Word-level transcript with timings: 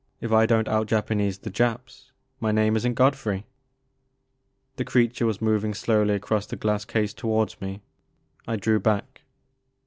If 0.19 0.31
I 0.31 0.47
don't 0.47 0.67
out 0.67 0.87
Japanese 0.87 1.37
the 1.37 1.51
Japs 1.51 2.11
my 2.39 2.51
name 2.51 2.75
is 2.75 2.85
n*t 2.87 2.95
Godfrey.*' 2.95 3.45
Hie 4.75 4.83
creature 4.83 5.27
was 5.27 5.43
moving 5.43 5.75
slowly 5.75 6.15
across 6.15 6.47
the 6.47 6.55
glass 6.55 6.85
case 6.85 7.13
towards 7.13 7.61
me. 7.61 7.83
I 8.47 8.55
drew 8.55 8.79
back. 8.79 9.21